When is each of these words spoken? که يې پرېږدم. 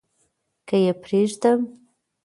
که 0.67 0.75
يې 0.83 0.93
پرېږدم. 1.01 1.59